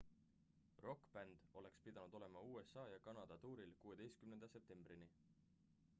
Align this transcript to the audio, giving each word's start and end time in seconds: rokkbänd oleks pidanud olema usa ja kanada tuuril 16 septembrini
rokkbänd 0.85 1.43
oleks 1.61 1.81
pidanud 1.87 2.17
olema 2.21 2.43
usa 2.53 2.87
ja 2.95 2.99
kanada 3.09 3.37
tuuril 3.45 3.77
16 3.85 4.47
septembrini 4.57 5.09